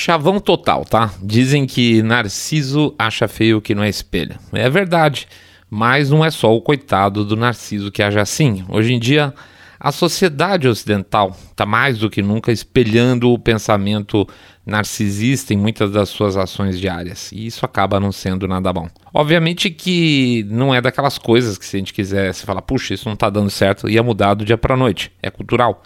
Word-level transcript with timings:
Chavão 0.00 0.40
total, 0.40 0.84
tá? 0.86 1.12
Dizem 1.22 1.66
que 1.66 2.02
Narciso 2.02 2.94
acha 2.98 3.28
feio 3.28 3.58
o 3.58 3.60
que 3.60 3.74
não 3.74 3.82
é 3.82 3.88
espelho. 3.88 4.38
É 4.50 4.70
verdade, 4.70 5.28
mas 5.68 6.08
não 6.08 6.24
é 6.24 6.30
só 6.30 6.56
o 6.56 6.62
coitado 6.62 7.22
do 7.22 7.36
Narciso 7.36 7.92
que 7.92 8.02
age 8.02 8.18
assim. 8.18 8.64
Hoje 8.70 8.94
em 8.94 8.98
dia, 8.98 9.34
a 9.78 9.92
sociedade 9.92 10.66
ocidental 10.66 11.36
está 11.50 11.66
mais 11.66 11.98
do 11.98 12.08
que 12.08 12.22
nunca 12.22 12.50
espelhando 12.50 13.30
o 13.30 13.38
pensamento 13.38 14.26
narcisista 14.64 15.52
em 15.52 15.58
muitas 15.58 15.90
das 15.90 16.08
suas 16.08 16.34
ações 16.34 16.80
diárias, 16.80 17.30
e 17.30 17.46
isso 17.46 17.66
acaba 17.66 18.00
não 18.00 18.10
sendo 18.10 18.48
nada 18.48 18.72
bom. 18.72 18.88
Obviamente 19.12 19.68
que 19.68 20.46
não 20.48 20.74
é 20.74 20.80
daquelas 20.80 21.18
coisas 21.18 21.58
que 21.58 21.66
se 21.66 21.76
a 21.76 21.78
gente 21.78 21.92
quisesse 21.92 22.46
falar, 22.46 22.62
puxa, 22.62 22.94
isso 22.94 23.06
não 23.06 23.14
está 23.14 23.28
dando 23.28 23.50
certo, 23.50 23.88
ia 23.88 24.02
mudar 24.02 24.32
do 24.32 24.46
dia 24.46 24.56
para 24.56 24.76
noite. 24.76 25.12
É 25.22 25.28
cultural. 25.28 25.82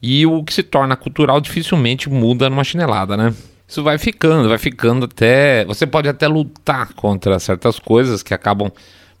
E 0.00 0.24
o 0.24 0.42
que 0.42 0.54
se 0.54 0.62
torna 0.62 0.96
cultural 0.96 1.38
dificilmente 1.38 2.08
muda 2.08 2.48
numa 2.48 2.64
chinelada, 2.64 3.16
né? 3.16 3.34
Isso 3.68 3.82
vai 3.82 3.98
ficando, 3.98 4.48
vai 4.48 4.56
ficando 4.56 5.04
até. 5.04 5.62
Você 5.66 5.86
pode 5.86 6.08
até 6.08 6.26
lutar 6.26 6.94
contra 6.94 7.38
certas 7.38 7.78
coisas 7.78 8.22
que 8.22 8.32
acabam, 8.32 8.72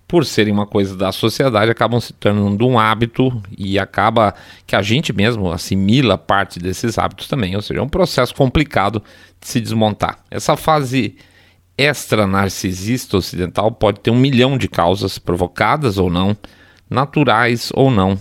por 0.06 0.24
serem 0.24 0.54
uma 0.54 0.66
coisa 0.66 0.96
da 0.96 1.12
sociedade, 1.12 1.70
acabam 1.70 2.00
se 2.00 2.14
tornando 2.14 2.66
um 2.66 2.78
hábito 2.78 3.42
e 3.58 3.78
acaba 3.78 4.34
que 4.66 4.74
a 4.74 4.80
gente 4.80 5.12
mesmo 5.12 5.52
assimila 5.52 6.16
parte 6.16 6.58
desses 6.58 6.98
hábitos 6.98 7.28
também. 7.28 7.54
Ou 7.54 7.60
seja, 7.60 7.80
é 7.80 7.82
um 7.82 7.88
processo 7.88 8.34
complicado 8.34 9.02
de 9.38 9.46
se 9.46 9.60
desmontar. 9.60 10.18
Essa 10.30 10.56
fase 10.56 11.16
extra 11.76 12.26
narcisista 12.26 13.18
ocidental 13.18 13.70
pode 13.70 14.00
ter 14.00 14.10
um 14.10 14.16
milhão 14.16 14.56
de 14.56 14.66
causas 14.66 15.18
provocadas 15.18 15.98
ou 15.98 16.08
não, 16.08 16.34
naturais 16.88 17.70
ou 17.74 17.90
não 17.90 18.18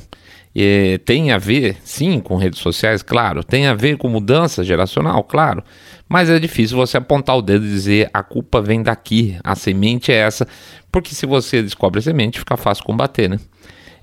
é, 0.59 0.97
tem 0.97 1.31
a 1.31 1.37
ver, 1.37 1.77
sim, 1.83 2.19
com 2.19 2.35
redes 2.35 2.59
sociais, 2.59 3.03
claro. 3.03 3.43
Tem 3.43 3.67
a 3.67 3.75
ver 3.75 3.95
com 3.97 4.09
mudança 4.09 4.63
geracional, 4.63 5.23
claro. 5.23 5.63
Mas 6.09 6.31
é 6.31 6.39
difícil 6.39 6.75
você 6.75 6.97
apontar 6.97 7.37
o 7.37 7.43
dedo 7.43 7.63
e 7.63 7.69
dizer 7.69 8.09
a 8.11 8.23
culpa 8.23 8.59
vem 8.59 8.81
daqui, 8.81 9.37
a 9.43 9.55
semente 9.55 10.11
é 10.11 10.15
essa, 10.15 10.47
porque 10.91 11.13
se 11.13 11.27
você 11.27 11.61
descobre 11.61 11.99
a 11.99 12.01
semente, 12.01 12.39
fica 12.39 12.57
fácil 12.57 12.83
combater, 12.85 13.29
né? 13.29 13.39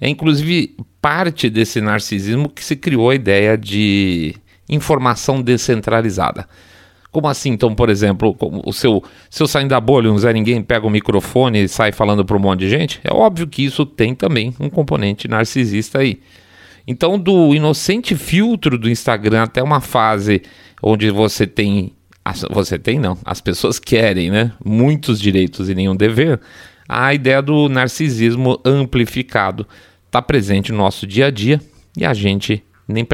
É 0.00 0.08
inclusive 0.08 0.76
parte 1.00 1.50
desse 1.50 1.80
narcisismo 1.80 2.48
que 2.48 2.64
se 2.64 2.76
criou 2.76 3.10
a 3.10 3.14
ideia 3.14 3.58
de 3.58 4.36
informação 4.68 5.42
descentralizada. 5.42 6.46
Como 7.10 7.26
assim? 7.28 7.50
Então, 7.50 7.74
por 7.74 7.88
exemplo, 7.88 8.36
o 8.64 8.72
seu, 8.72 9.02
seu 9.30 9.46
saindo 9.46 9.70
da 9.70 9.80
bolha, 9.80 10.10
um 10.10 10.18
Zé 10.18 10.32
Ninguém 10.32 10.62
pega 10.62 10.86
o 10.86 10.90
microfone 10.90 11.64
e 11.64 11.68
sai 11.68 11.92
falando 11.92 12.24
para 12.24 12.36
um 12.36 12.40
monte 12.40 12.60
de 12.60 12.68
gente? 12.68 13.00
É 13.04 13.12
óbvio 13.12 13.46
que 13.46 13.64
isso 13.64 13.86
tem 13.86 14.14
também 14.14 14.54
um 14.60 14.68
componente 14.68 15.26
narcisista 15.26 16.00
aí. 16.00 16.20
Então, 16.86 17.18
do 17.18 17.54
inocente 17.54 18.14
filtro 18.14 18.78
do 18.78 18.90
Instagram 18.90 19.44
até 19.44 19.62
uma 19.62 19.80
fase 19.80 20.42
onde 20.82 21.10
você 21.10 21.46
tem. 21.46 21.92
Você 22.50 22.78
tem, 22.78 22.98
não. 22.98 23.18
As 23.24 23.40
pessoas 23.40 23.78
querem, 23.78 24.30
né? 24.30 24.52
Muitos 24.64 25.20
direitos 25.20 25.68
e 25.68 25.74
nenhum 25.74 25.94
dever. 25.94 26.40
A 26.88 27.12
ideia 27.12 27.42
do 27.42 27.68
narcisismo 27.68 28.58
amplificado 28.64 29.66
está 30.06 30.22
presente 30.22 30.72
no 30.72 30.78
nosso 30.78 31.06
dia 31.06 31.26
a 31.26 31.30
dia 31.30 31.60
e 31.96 32.04
a 32.04 32.14
gente 32.14 32.62
nem, 32.88 33.06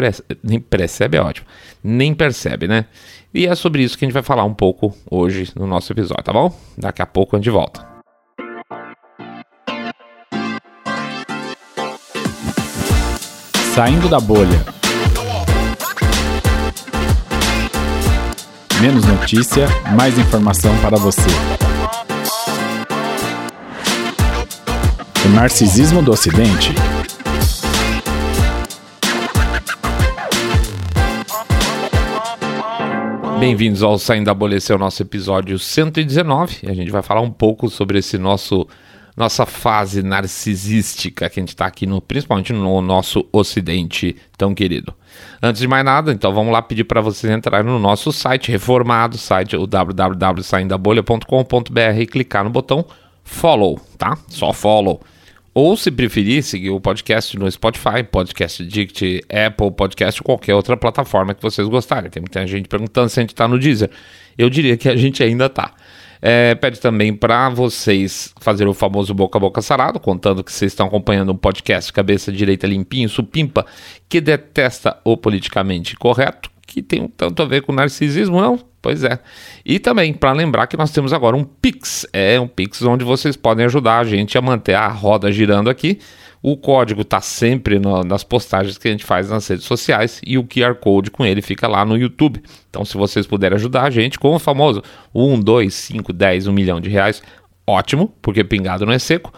nem 0.43 0.61
percebe, 0.61 1.17
é 1.17 1.21
ótimo. 1.21 1.47
Nem 1.83 2.15
percebe, 2.15 2.69
né? 2.69 2.87
E 3.33 3.47
é 3.47 3.55
sobre 3.55 3.83
isso 3.83 3.97
que 3.97 4.05
a 4.05 4.09
gente 4.09 4.15
vai 4.15 4.23
falar 4.23 4.45
um 4.45 4.55
pouco 4.55 4.97
hoje 5.09 5.51
no 5.57 5.67
nosso 5.67 5.93
episódio, 5.93 6.25
tá 6.25 6.33
bom? 6.33 6.57
Daqui 6.77 7.03
a 7.03 7.07
pouco 7.07 7.37
a 7.37 7.39
gente 7.39 7.51
volta. 7.51 7.90
Saindo 13.75 14.09
da 14.09 14.19
bolha. 14.19 14.65
Menos 18.81 19.05
notícia, 19.05 19.69
mais 19.97 20.19
informação 20.19 20.77
para 20.79 20.97
você. 20.97 21.31
O 25.25 25.29
narcisismo 25.29 26.03
do 26.03 26.11
Ocidente. 26.11 26.75
Bem-vindos 33.39 33.85
ao 33.85 33.97
Saindo 33.99 34.27
da 34.27 34.35
Bolha, 34.35 34.57
esse 34.57 34.73
é 34.73 34.75
o 34.75 34.79
nosso 34.79 35.01
episódio 35.01 35.59
119. 35.61 36.69
A 36.69 36.75
gente 36.75 36.91
vai 36.91 37.03
falar 37.03 37.21
um 37.21 37.31
pouco 37.31 37.71
sobre 37.71 38.01
esse 38.01 38.19
nosso 38.19 38.67
nossa 39.21 39.47
fase 39.47 40.03
narcisística 40.03 41.29
que 41.29 41.39
a 41.39 41.43
gente 41.43 41.51
está 41.51 41.67
aqui, 41.67 41.87
no, 41.87 42.01
principalmente 42.01 42.53
no 42.53 42.81
nosso 42.81 43.29
ocidente 43.33 44.17
tão 44.37 44.53
querido. 44.55 44.93
Antes 45.43 45.61
de 45.61 45.69
mais 45.69 45.85
nada, 45.85 46.13
então 46.13 46.33
vamos 46.33 46.53
lá 46.53 46.63
pedir 46.63 46.85
para 46.85 47.01
vocês 47.01 47.33
entrarem 47.33 47.71
no 47.71 47.79
nosso 47.79 48.13
site 48.13 48.51
reformado, 48.51 49.19
site 49.19 49.57
o 49.57 49.67
www.saindabolha.com.br 49.67 52.01
e 52.01 52.07
clicar 52.07 52.45
no 52.45 52.51
botão 52.51 52.85
follow, 53.23 53.79
tá? 53.97 54.19
Só 54.29 54.53
follow. 54.53 55.01
Ou, 55.53 55.77
se 55.77 55.91
preferir, 55.91 56.43
seguir 56.43 56.71
o 56.71 56.81
podcast 56.81 57.37
no 57.37 57.51
Spotify, 57.51 58.05
Podcast 58.11 58.65
Dict, 58.65 59.21
Apple 59.29 59.73
Podcast 59.73 60.23
qualquer 60.23 60.55
outra 60.55 60.77
plataforma 60.77 61.35
que 61.35 61.43
vocês 61.43 61.67
gostarem. 61.69 62.09
Tem 62.09 62.21
muita 62.21 62.47
gente 62.47 62.69
perguntando 62.69 63.09
se 63.09 63.19
a 63.19 63.23
gente 63.23 63.31
está 63.31 63.49
no 63.49 63.59
Deezer. 63.59 63.91
Eu 64.39 64.49
diria 64.49 64.77
que 64.77 64.89
a 64.89 64.97
gente 64.97 65.23
ainda 65.23 65.47
está. 65.47 65.75
É, 66.23 66.55
pede 66.55 66.79
também 66.81 67.15
para 67.15 67.49
vocês 67.49 68.33
fazer 68.41 68.69
o 68.69 68.75
famoso 68.75 69.15
boca 69.15 69.39
a 69.39 69.41
boca 69.41 69.63
sarado, 69.63 69.99
contando 69.99 70.45
que 70.45 70.53
vocês 70.53 70.73
estão 70.73 70.87
acompanhando 70.87 71.33
um 71.33 71.37
podcast 71.37 71.93
cabeça 71.93 72.31
direita 72.31 72.67
limpinho, 72.67 73.09
supimpa, 73.09 73.65
que 74.09 74.21
detesta 74.21 74.99
o 75.05 75.17
politicamente 75.17 75.97
correto, 75.97 76.51
que 76.67 76.83
tem 76.83 77.03
um 77.03 77.09
tanto 77.09 77.43
a 77.43 77.47
ver 77.47 77.63
com 77.63 77.73
narcisismo, 77.73 78.41
não? 78.41 78.61
Pois 78.83 79.05
é. 79.05 79.19
E 79.65 79.79
também 79.79 80.13
para 80.13 80.33
lembrar 80.33 80.67
que 80.67 80.77
nós 80.77 80.91
temos 80.91 81.13
agora 81.13 81.37
um 81.37 81.45
Pix, 81.45 82.07
é 82.13 82.39
um 82.39 82.49
Pix 82.49 82.83
onde 82.83 83.05
vocês 83.05 83.37
podem 83.37 83.65
ajudar 83.67 83.99
a 83.99 84.05
gente 84.05 84.37
a 84.37 84.43
manter 84.43 84.75
a 84.75 84.89
roda 84.89 85.33
girando 85.33 85.69
aqui 85.69 85.99
o 86.43 86.57
código 86.57 87.03
está 87.03 87.21
sempre 87.21 87.79
no, 87.79 88.03
nas 88.03 88.25
postagens 88.25 88.79
que 88.79 88.89
a 88.89 88.91
gente 88.91 89.05
faz 89.05 89.29
nas 89.29 89.47
redes 89.47 89.67
sociais 89.67 90.21
e 90.27 90.39
o 90.39 90.45
QR 90.45 90.75
Code 90.75 91.11
com 91.11 91.25
ele 91.25 91.43
fica 91.43 91.69
lá 91.69 91.85
no 91.85 91.97
YouTube. 91.97 92.43
Então, 92.69 92.85
se 92.85 92.97
vocês 92.97 93.27
puderem 93.27 93.57
ajudar 93.57 93.83
a 93.83 93.91
gente 93.91 94.19
com 94.19 94.35
o 94.35 94.39
famoso 94.39 94.83
1, 95.15 95.41
2, 95.41 95.75
5, 95.75 96.13
10, 96.13 96.47
1 96.47 96.53
milhão 96.53 96.81
de 96.81 96.89
reais, 96.89 97.23
ótimo, 97.67 98.13
porque 98.23 98.43
pingado 98.43 98.87
não 98.87 98.93
é 98.93 98.99
seco. 98.99 99.33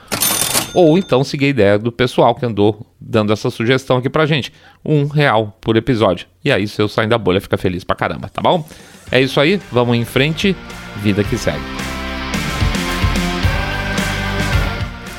Ou 0.75 0.97
então 0.97 1.23
seguir 1.23 1.47
a 1.47 1.49
ideia 1.49 1.79
do 1.79 1.93
pessoal 1.93 2.35
que 2.35 2.47
andou 2.47 2.87
dando 2.99 3.33
essa 3.33 3.51
sugestão 3.51 3.99
aqui 3.99 4.09
pra 4.09 4.25
gente. 4.25 4.53
Um 4.85 5.07
real 5.07 5.59
por 5.61 5.77
episódio. 5.77 6.27
E 6.43 6.51
aí, 6.51 6.67
se 6.67 6.81
eu 6.81 6.89
sair 6.89 7.09
da 7.09 7.19
bolha, 7.19 7.41
fica 7.41 7.59
feliz 7.59 7.85
pra 7.85 7.97
caramba, 7.97 8.29
tá 8.29 8.41
bom? 8.41 8.67
É 9.11 9.21
isso 9.21 9.39
aí, 9.39 9.61
vamos 9.71 9.97
em 9.97 10.05
frente, 10.05 10.57
vida 10.97 11.23
que 11.23 11.37
segue. 11.37 11.61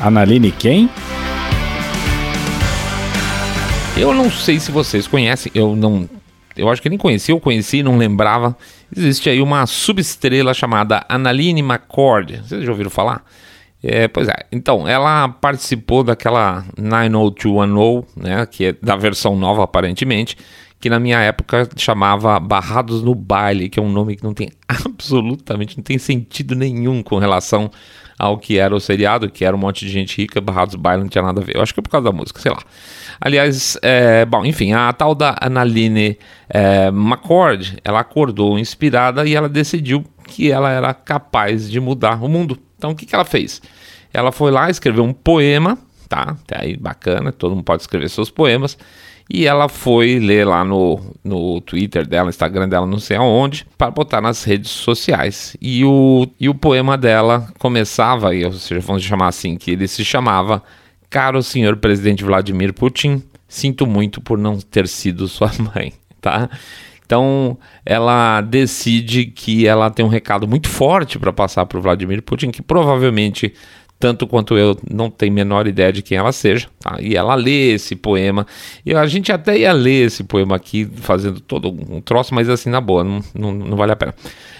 Analine 0.02 0.52
quem? 0.52 0.90
Eu 4.04 4.14
não 4.14 4.30
sei 4.30 4.60
se 4.60 4.70
vocês 4.70 5.08
conhecem, 5.08 5.50
eu 5.56 5.78
não. 5.78 6.10
Eu 6.58 6.68
acho 6.68 6.82
que 6.82 6.90
nem 6.90 6.98
conheci, 6.98 7.32
eu 7.32 7.40
conheci, 7.40 7.82
não 7.82 7.98
lembrava. 7.98 8.54
Existe 8.94 9.30
aí 9.30 9.42
uma 9.42 9.66
subestrela 9.66 10.54
chamada 10.54 11.06
Analine 11.08 11.62
McCord. 11.62 12.42
Vocês 12.46 12.66
já 12.66 12.70
ouviram 12.70 12.90
falar? 12.90 13.24
É, 13.82 14.10
pois 14.10 14.28
é, 14.28 14.46
então, 14.52 14.86
ela 14.86 15.30
participou 15.30 16.04
daquela 16.04 16.66
90210, 16.78 18.04
né, 18.18 18.46
que 18.46 18.66
é 18.66 18.74
da 18.74 18.98
versão 18.98 19.38
nova 19.38 19.64
aparentemente, 19.64 20.36
que 20.82 20.90
na 20.90 21.00
minha 21.00 21.20
época 21.22 21.70
chamava 21.78 22.38
Barrados 22.42 23.02
no 23.02 23.16
Baile, 23.16 23.70
que 23.70 23.80
é 23.80 23.82
um 23.82 23.90
nome 23.90 24.18
que 24.18 24.24
não 24.24 24.34
tem 24.34 24.52
absolutamente, 24.68 25.78
não 25.78 25.84
tem 25.84 25.98
sentido 25.98 26.56
nenhum 26.56 27.02
com 27.02 27.18
relação 27.20 27.72
ao 28.18 28.38
que 28.38 28.58
era 28.58 28.76
o 28.76 28.80
seriado, 28.80 29.30
que 29.30 29.44
era 29.44 29.56
um 29.56 29.60
monte 29.60 29.86
de 29.86 29.92
gente 29.92 30.18
rica, 30.18 30.40
Barrados 30.40 30.76
Baile 30.76 31.04
não 31.04 31.10
tinha 31.10 31.24
nada 31.24 31.42
a 31.42 31.44
ver. 31.44 31.56
Eu 31.56 31.62
acho 31.62 31.74
que 31.74 31.80
é 31.80 31.84
por 31.84 31.90
causa 31.90 32.06
da 32.06 32.12
música, 32.12 32.40
sei 32.40 32.52
lá. 32.52 32.62
Aliás, 33.20 33.78
é, 33.82 34.26
bom, 34.26 34.46
enfim, 34.46 34.74
a 34.74 34.92
tal 34.94 35.16
da 35.16 35.36
Analine 35.40 36.18
é, 36.50 36.88
McCord, 36.88 37.78
ela 37.84 38.00
acordou 38.00 38.58
inspirada 38.60 39.26
e 39.28 39.36
ela 39.36 39.50
decidiu 39.50 40.04
que 40.28 40.52
ela 40.52 40.72
era 40.72 40.94
capaz 40.94 41.70
de 41.70 41.80
mudar 41.80 42.24
o 42.24 42.28
mundo. 42.28 42.58
Então, 42.78 42.92
o 42.92 42.96
que, 42.96 43.06
que 43.06 43.16
ela 43.16 43.26
fez? 43.26 43.62
Ela 44.14 44.32
foi 44.32 44.52
lá, 44.52 44.70
escreveu 44.70 45.04
um 45.04 45.14
poema, 45.14 45.78
tá? 46.08 46.38
Até 46.44 46.62
aí 46.62 46.78
bacana, 46.78 47.32
todo 47.32 47.56
mundo 47.56 47.64
pode 47.64 47.82
escrever 47.82 48.10
seus 48.10 48.30
poemas. 48.30 48.78
E 49.30 49.48
ela 49.48 49.70
foi 49.70 50.20
ler 50.20 50.46
lá 50.46 50.64
no, 50.64 51.00
no 51.24 51.62
Twitter 51.62 52.06
dela, 52.08 52.30
Instagram 52.30 52.68
dela, 52.68 52.86
não 52.86 53.00
sei 53.00 53.18
aonde, 53.18 53.66
para 53.78 53.90
botar 53.90 54.22
nas 54.22 54.44
redes 54.44 54.72
sociais. 54.72 55.56
E 55.62 55.84
o, 55.86 56.28
e 56.40 56.50
o 56.50 56.56
poema 56.56 56.98
dela 56.98 57.48
começava, 57.58 58.30
ou 58.30 58.54
seja, 58.54 58.82
vamos 58.82 59.04
chamar 59.04 59.28
assim, 59.28 59.56
que 59.56 59.72
ele 59.72 59.88
se 59.88 60.04
chamava 60.04 60.62
Caro 61.10 61.44
senhor 61.44 61.78
presidente 61.78 62.24
Vladimir 62.24 62.74
Putin, 62.74 63.22
sinto 63.48 63.86
muito 63.86 64.20
por 64.20 64.38
não 64.38 64.58
ter 64.58 64.88
sido 64.88 65.28
sua 65.28 65.52
mãe, 65.76 65.94
tá? 66.20 66.50
Então, 67.06 67.58
ela 67.86 68.42
decide 68.42 69.26
que 69.26 69.68
ela 69.68 69.92
tem 69.92 70.04
um 70.04 70.10
recado 70.10 70.48
muito 70.48 70.68
forte 70.68 71.20
para 71.20 71.32
passar 71.32 71.66
para 71.66 71.78
o 71.78 71.82
Vladimir 71.82 72.24
Putin, 72.24 72.50
que 72.50 72.62
provavelmente 72.62 73.54
tanto 74.04 74.28
quanto 74.28 74.58
eu 74.58 74.78
não 74.92 75.10
tenho 75.10 75.32
a 75.32 75.36
menor 75.36 75.66
ideia 75.66 75.94
de 75.94 76.02
quem 76.02 76.18
ela 76.18 76.34
seja. 76.34 76.68
Tá? 76.78 76.98
E 77.00 77.16
ela 77.16 77.36
lê 77.36 77.72
esse 77.72 77.96
poema. 77.96 78.46
E 78.86 78.94
a 78.94 79.06
gente 79.08 79.32
até 79.32 79.58
ia 79.60 79.72
ler 79.72 80.08
esse 80.08 80.26
poema 80.26 80.58
aqui, 80.58 80.86
fazendo 80.98 81.40
todo 81.40 81.70
um 81.70 82.02
troço, 82.02 82.36
mas 82.36 82.50
assim, 82.50 82.70
na 82.70 82.82
boa, 82.82 83.02
não, 83.02 83.22
não, 83.34 83.54
não 83.54 83.78
vale 83.78 83.94
a 83.94 83.96
pena. 83.96 84.14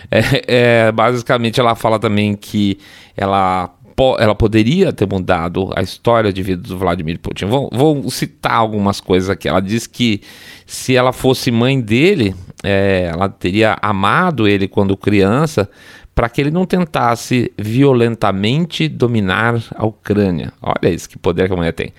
É, 0.10 0.86
é, 0.88 0.92
basicamente, 0.94 1.60
ela 1.60 1.76
fala 1.76 2.00
também 2.00 2.38
que 2.38 2.78
ela 3.18 3.70
ela 4.18 4.34
poderia 4.34 4.92
ter 4.92 5.08
mudado 5.08 5.72
a 5.76 5.82
história 5.82 6.34
de 6.34 6.42
vida 6.42 6.64
do 6.64 6.78
Vladimir 6.78 7.20
Putin. 7.20 7.46
Vou, 7.46 7.70
vou, 7.72 8.10
citar 8.10 8.54
algumas 8.54 9.00
coisas 9.00 9.30
aqui. 9.30 9.48
Ela 9.48 9.60
diz 9.62 9.86
que 9.86 10.22
se 10.66 10.96
ela 10.96 11.14
fosse 11.14 11.52
mãe 11.52 11.80
dele, 11.80 12.34
é, 12.64 13.12
ela 13.14 13.30
teria 13.30 13.78
amado 13.82 14.48
ele 14.48 14.68
quando 14.68 14.98
criança, 14.98 15.70
para 16.16 16.30
que 16.30 16.42
ele 16.42 16.52
não 16.52 16.66
tentasse 16.66 17.52
violentamente 17.58 18.88
dominar 18.88 19.62
a 19.76 19.86
Ucrânia. 19.86 20.54
Olha 20.62 20.94
isso, 20.94 21.10
que 21.10 21.18
poder 21.18 21.48
que 21.48 21.54
a 21.54 21.58
mulher 21.58 21.74
tem. 21.74 21.92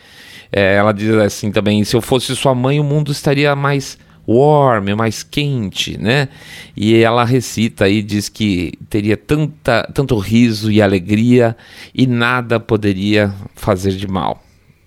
É, 0.52 0.76
ela 0.76 0.92
diz 0.92 1.14
assim 1.14 1.50
também: 1.50 1.82
se 1.84 1.96
eu 1.96 2.00
fosse 2.00 2.34
sua 2.36 2.54
mãe, 2.54 2.78
o 2.78 2.84
mundo 2.84 3.10
estaria 3.10 3.54
mais 3.56 3.98
warm, 4.26 4.94
mais 4.96 5.22
quente, 5.22 5.98
né? 5.98 6.28
E 6.76 6.96
ela 6.96 7.24
recita 7.24 7.88
e 7.88 8.02
diz 8.02 8.28
que 8.28 8.72
teria 8.88 9.16
tanta, 9.16 9.88
tanto 9.92 10.16
riso 10.18 10.70
e 10.70 10.80
alegria 10.80 11.56
e 11.94 12.06
nada 12.06 12.58
poderia 12.58 13.34
fazer 13.54 13.92
de 13.92 14.06
mal. 14.06 14.42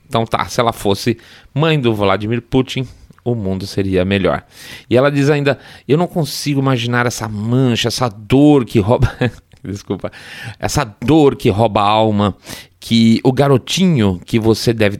Então 0.07 0.25
tá, 0.25 0.45
se 0.45 0.59
ela 0.59 0.73
fosse 0.73 1.17
mãe 1.53 1.79
do 1.79 1.93
Vladimir 1.93 2.41
Putin, 2.41 2.87
o 3.31 3.35
mundo 3.35 3.65
seria 3.65 4.05
melhor. 4.05 4.43
E 4.89 4.97
ela 4.97 5.11
diz 5.11 5.29
ainda: 5.29 5.57
Eu 5.87 5.97
não 5.97 6.07
consigo 6.07 6.59
imaginar 6.59 7.05
essa 7.05 7.27
mancha, 7.27 7.87
essa 7.87 8.09
dor 8.09 8.65
que 8.65 8.79
rouba. 8.79 9.13
Desculpa. 9.63 10.11
Essa 10.59 10.83
dor 10.83 11.35
que 11.35 11.49
rouba 11.49 11.81
a 11.81 11.87
alma, 11.87 12.35
que 12.79 13.19
o 13.23 13.31
garotinho 13.31 14.19
que 14.25 14.39
você 14.39 14.73
deve. 14.73 14.99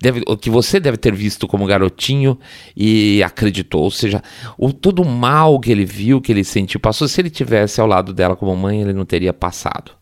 Deve, 0.00 0.20
que 0.40 0.50
você 0.50 0.80
deve 0.80 0.96
ter 0.96 1.14
visto 1.14 1.46
como 1.46 1.64
garotinho 1.64 2.36
e 2.76 3.22
acreditou, 3.22 3.82
ou 3.84 3.90
seja, 3.92 4.20
o, 4.58 4.72
todo 4.72 5.00
o 5.00 5.08
mal 5.08 5.60
que 5.60 5.70
ele 5.70 5.84
viu, 5.84 6.20
que 6.20 6.32
ele 6.32 6.42
sentiu, 6.42 6.80
passou. 6.80 7.06
Se 7.06 7.20
ele 7.20 7.30
tivesse 7.30 7.80
ao 7.80 7.86
lado 7.86 8.12
dela 8.12 8.34
como 8.34 8.56
mãe, 8.56 8.82
ele 8.82 8.92
não 8.92 9.04
teria 9.04 9.32
passado. 9.32 9.92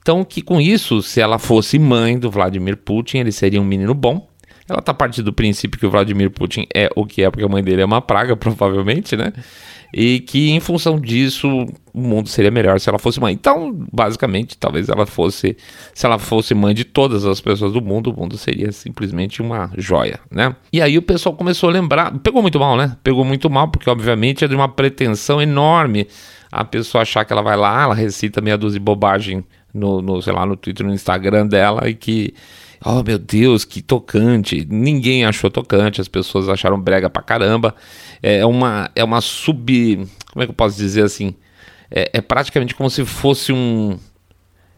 Então, 0.00 0.24
que 0.24 0.40
com 0.40 0.58
isso, 0.58 1.02
se 1.02 1.20
ela 1.20 1.38
fosse 1.38 1.78
mãe 1.78 2.18
do 2.18 2.30
Vladimir 2.30 2.78
Putin, 2.78 3.18
ele 3.18 3.30
seria 3.30 3.60
um 3.60 3.64
menino 3.64 3.92
bom, 3.92 4.26
ela 4.68 4.78
está 4.78 4.94
partindo 4.94 5.26
do 5.26 5.32
princípio 5.32 5.78
que 5.78 5.86
o 5.86 5.90
Vladimir 5.90 6.30
Putin 6.30 6.66
é 6.74 6.88
o 6.94 7.04
que 7.04 7.22
é, 7.22 7.30
porque 7.30 7.44
a 7.44 7.48
mãe 7.48 7.62
dele 7.62 7.82
é 7.82 7.84
uma 7.84 8.00
praga, 8.00 8.34
provavelmente, 8.36 9.16
né? 9.16 9.32
E 9.94 10.20
que 10.20 10.50
em 10.50 10.60
função 10.60 10.98
disso 10.98 11.66
o 11.92 12.00
mundo 12.00 12.26
seria 12.26 12.50
melhor 12.50 12.80
se 12.80 12.88
ela 12.88 12.98
fosse 12.98 13.20
mãe. 13.20 13.34
Então, 13.34 13.86
basicamente, 13.92 14.56
talvez 14.56 14.88
ela 14.88 15.04
fosse, 15.04 15.54
se 15.92 16.06
ela 16.06 16.18
fosse 16.18 16.54
mãe 16.54 16.74
de 16.74 16.84
todas 16.84 17.26
as 17.26 17.42
pessoas 17.42 17.74
do 17.74 17.82
mundo, 17.82 18.10
o 18.10 18.18
mundo 18.18 18.38
seria 18.38 18.72
simplesmente 18.72 19.42
uma 19.42 19.70
joia, 19.76 20.18
né? 20.30 20.56
E 20.72 20.80
aí 20.80 20.96
o 20.96 21.02
pessoal 21.02 21.34
começou 21.34 21.68
a 21.68 21.72
lembrar, 21.72 22.18
pegou 22.20 22.40
muito 22.40 22.58
mal, 22.58 22.76
né? 22.76 22.96
Pegou 23.04 23.24
muito 23.24 23.50
mal, 23.50 23.68
porque 23.68 23.90
obviamente 23.90 24.44
é 24.44 24.48
de 24.48 24.54
uma 24.54 24.68
pretensão 24.68 25.42
enorme 25.42 26.06
a 26.50 26.64
pessoa 26.64 27.00
achar 27.00 27.24
que 27.24 27.32
ela 27.32 27.42
vai 27.42 27.56
lá, 27.56 27.82
ela 27.82 27.94
recita 27.94 28.42
meia 28.42 28.58
dúzia 28.58 28.78
de 28.78 28.84
bobagem 28.84 29.42
no, 29.72 30.02
no 30.02 30.20
sei 30.20 30.34
lá, 30.34 30.44
no 30.44 30.54
Twitter, 30.54 30.86
no 30.86 30.92
Instagram 30.92 31.46
dela 31.46 31.88
e 31.88 31.94
que 31.94 32.34
Oh 32.84 33.02
meu 33.02 33.18
Deus, 33.18 33.64
que 33.64 33.80
tocante. 33.80 34.66
Ninguém 34.68 35.24
achou 35.24 35.50
tocante, 35.50 36.00
as 36.00 36.08
pessoas 36.08 36.48
acharam 36.48 36.80
brega 36.80 37.08
pra 37.08 37.22
caramba. 37.22 37.74
É 38.22 38.44
uma, 38.44 38.90
é 38.94 39.04
uma 39.04 39.20
sub. 39.20 40.08
Como 40.32 40.42
é 40.42 40.46
que 40.46 40.50
eu 40.50 40.54
posso 40.54 40.76
dizer 40.76 41.04
assim? 41.04 41.34
É, 41.90 42.10
é 42.14 42.20
praticamente 42.20 42.74
como 42.74 42.90
se 42.90 43.04
fosse 43.04 43.52
um. 43.52 43.98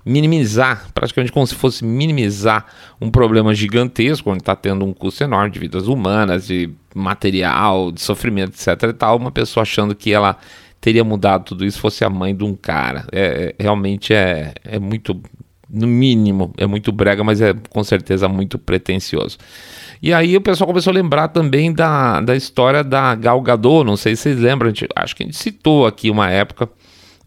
Minimizar, 0.06 0.88
praticamente 0.92 1.32
como 1.32 1.46
se 1.46 1.54
fosse 1.54 1.82
minimizar 1.82 2.66
um 3.00 3.10
problema 3.10 3.54
gigantesco, 3.54 4.30
onde 4.30 4.40
está 4.40 4.54
tendo 4.54 4.84
um 4.84 4.92
custo 4.92 5.24
enorme 5.24 5.50
de 5.50 5.58
vidas 5.58 5.86
humanas, 5.86 6.46
de 6.46 6.68
material, 6.94 7.90
de 7.90 8.02
sofrimento, 8.02 8.50
etc. 8.50 8.90
e 8.90 8.92
tal. 8.92 9.16
Uma 9.16 9.30
pessoa 9.30 9.62
achando 9.62 9.94
que 9.94 10.12
ela 10.12 10.36
teria 10.78 11.02
mudado 11.02 11.44
tudo 11.44 11.64
isso 11.64 11.80
fosse 11.80 12.04
a 12.04 12.10
mãe 12.10 12.36
de 12.36 12.44
um 12.44 12.54
cara. 12.54 13.06
É, 13.10 13.54
é 13.58 13.62
realmente 13.62 14.12
é, 14.12 14.52
é 14.62 14.78
muito 14.78 15.18
no 15.74 15.86
mínimo, 15.86 16.52
é 16.56 16.66
muito 16.66 16.92
brega, 16.92 17.24
mas 17.24 17.40
é 17.40 17.54
com 17.68 17.82
certeza 17.82 18.28
muito 18.28 18.58
pretencioso. 18.58 19.36
E 20.02 20.12
aí 20.12 20.36
o 20.36 20.40
pessoal 20.40 20.68
começou 20.68 20.90
a 20.90 20.94
lembrar 20.94 21.28
também 21.28 21.72
da, 21.72 22.20
da 22.20 22.36
história 22.36 22.84
da 22.84 23.14
Gal 23.14 23.40
Gadot, 23.40 23.84
não 23.84 23.96
sei 23.96 24.14
se 24.14 24.22
vocês 24.22 24.38
lembram, 24.38 24.68
gente, 24.68 24.88
acho 24.94 25.16
que 25.16 25.22
a 25.22 25.26
gente 25.26 25.36
citou 25.36 25.86
aqui 25.86 26.10
uma 26.10 26.30
época, 26.30 26.68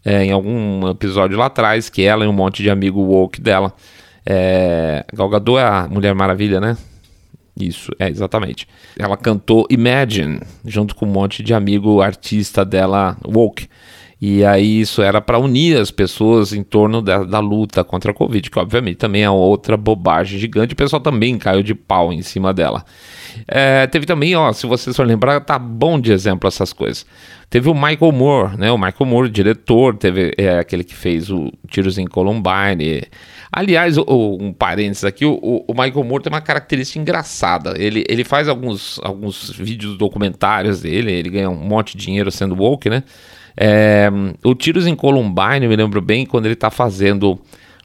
é, 0.04 0.24
em 0.24 0.32
algum 0.32 0.88
episódio 0.88 1.36
lá 1.36 1.46
atrás, 1.46 1.88
que 1.88 2.02
ela 2.02 2.24
e 2.24 2.28
um 2.28 2.32
monte 2.32 2.62
de 2.62 2.70
amigo 2.70 3.00
woke 3.00 3.40
dela, 3.40 3.72
é, 4.24 5.04
Gal 5.12 5.28
Gadot 5.28 5.58
é 5.58 5.64
a 5.64 5.88
Mulher 5.88 6.14
Maravilha, 6.14 6.60
né? 6.60 6.76
Isso, 7.58 7.90
é 7.98 8.08
exatamente. 8.08 8.68
Ela 8.96 9.16
cantou 9.16 9.66
Imagine, 9.68 10.40
junto 10.64 10.94
com 10.94 11.06
um 11.06 11.10
monte 11.10 11.42
de 11.42 11.52
amigo 11.52 12.00
artista 12.00 12.64
dela 12.64 13.16
woke. 13.26 13.68
E 14.20 14.44
aí 14.44 14.80
isso 14.80 15.00
era 15.00 15.20
para 15.20 15.38
unir 15.38 15.78
as 15.78 15.92
pessoas 15.92 16.52
em 16.52 16.64
torno 16.64 17.00
da, 17.00 17.22
da, 17.22 17.38
luta 17.38 17.84
contra 17.84 18.10
a 18.10 18.14
Covid, 18.14 18.50
que 18.50 18.58
obviamente 18.58 18.96
também 18.96 19.22
é 19.22 19.30
outra 19.30 19.76
bobagem 19.76 20.40
gigante. 20.40 20.72
O 20.72 20.76
pessoal 20.76 21.00
também 21.00 21.38
caiu 21.38 21.62
de 21.62 21.72
pau 21.72 22.12
em 22.12 22.20
cima 22.20 22.52
dela. 22.52 22.84
É, 23.46 23.86
teve 23.86 24.06
também, 24.06 24.34
ó, 24.34 24.52
se 24.52 24.66
vocês 24.66 24.96
for 24.96 25.06
lembrar, 25.06 25.40
tá 25.42 25.56
bom 25.56 26.00
de 26.00 26.10
exemplo 26.10 26.48
essas 26.48 26.72
coisas. 26.72 27.06
Teve 27.48 27.70
o 27.70 27.74
Michael 27.74 28.10
Moore, 28.10 28.58
né? 28.58 28.72
O 28.72 28.76
Michael 28.76 29.06
Moore, 29.06 29.30
diretor, 29.30 29.96
teve 29.96 30.34
é, 30.36 30.58
aquele 30.58 30.82
que 30.82 30.94
fez 30.94 31.30
o 31.30 31.52
Tiros 31.68 31.96
em 31.96 32.06
Columbine. 32.06 33.04
Aliás, 33.52 33.96
o, 33.96 34.36
um 34.40 34.52
parênteses 34.52 35.04
aqui, 35.04 35.24
o, 35.24 35.38
o, 35.66 35.72
Michael 35.72 36.04
Moore 36.04 36.24
tem 36.24 36.32
uma 36.32 36.40
característica 36.40 36.98
engraçada. 36.98 37.74
Ele, 37.78 38.04
ele 38.08 38.24
faz 38.24 38.48
alguns, 38.48 39.00
alguns 39.02 39.50
vídeos 39.50 39.96
documentários 39.96 40.82
dele, 40.82 41.12
ele 41.12 41.30
ganha 41.30 41.48
um 41.48 41.54
monte 41.54 41.96
de 41.96 42.04
dinheiro 42.04 42.30
sendo 42.32 42.56
woke, 42.56 42.90
né? 42.90 43.04
É, 43.60 44.08
o 44.44 44.54
Tiros 44.54 44.86
em 44.86 44.94
Columbine, 44.94 45.64
eu 45.64 45.68
me 45.68 45.74
lembro 45.74 46.00
bem, 46.00 46.24
quando 46.24 46.46
ele 46.46 46.54
está 46.54 46.70
fazendo 46.70 47.36